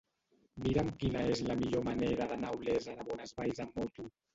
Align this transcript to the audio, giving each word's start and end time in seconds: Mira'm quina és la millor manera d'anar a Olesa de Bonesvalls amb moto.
Mira'm 0.67 0.89
quina 1.03 1.21
és 1.35 1.45
la 1.51 1.59
millor 1.61 1.87
manera 1.91 2.31
d'anar 2.35 2.53
a 2.53 2.61
Olesa 2.61 3.01
de 3.01 3.11
Bonesvalls 3.15 3.67
amb 3.69 3.81
moto. 3.85 4.13